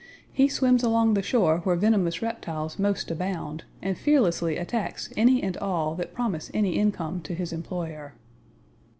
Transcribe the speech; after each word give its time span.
He 0.33 0.47
swims 0.47 0.81
along 0.81 1.13
the 1.13 1.21
shore 1.21 1.59
where 1.59 1.75
venomous 1.75 2.23
reptiles 2.23 2.79
most 2.79 3.11
abound, 3.11 3.65
and 3.83 3.95
fearlessly 3.95 4.57
attacks 4.57 5.13
any 5.15 5.43
and 5.43 5.55
all 5.57 5.93
that 5.93 6.11
promise 6.15 6.49
any 6.55 6.71
income 6.79 7.21
to 7.21 7.35
his 7.35 7.53
employer. 7.53 8.15